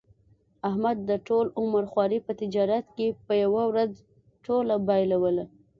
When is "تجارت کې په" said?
2.41-3.33